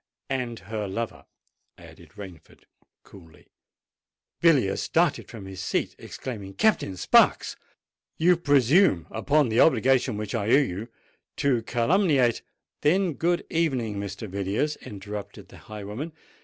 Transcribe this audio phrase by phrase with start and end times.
[0.31, 1.25] "And her lover,"
[1.77, 2.63] added Rainford
[3.03, 3.45] coolly.
[4.41, 7.55] Villiers started from his seat, exclaiming, "Captain Sparks!
[8.17, 10.89] you presume upon the obligation which I owe you,
[11.37, 12.41] to calumniate——"
[12.81, 14.27] "Then good evening, Mr.
[14.27, 16.13] Villiers," interrupted the highwayman.